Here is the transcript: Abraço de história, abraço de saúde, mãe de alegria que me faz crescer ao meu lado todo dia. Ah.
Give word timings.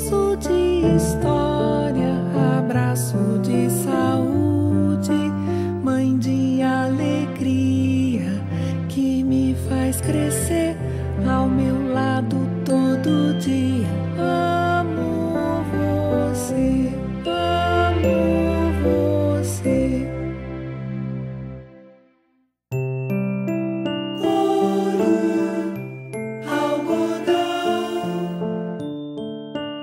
Abraço 0.00 0.36
de 0.38 0.96
história, 0.96 2.14
abraço 2.58 3.38
de 3.42 3.68
saúde, 3.68 5.12
mãe 5.84 6.16
de 6.16 6.62
alegria 6.62 8.42
que 8.88 9.22
me 9.22 9.54
faz 9.68 10.00
crescer 10.00 10.74
ao 11.28 11.46
meu 11.46 11.92
lado 11.92 12.38
todo 12.64 13.38
dia. 13.40 13.86
Ah. 14.18 14.59